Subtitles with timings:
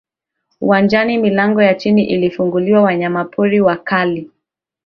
[0.61, 4.31] uwanjani milango ya chini ikafunguliwa Wanyamapori wakali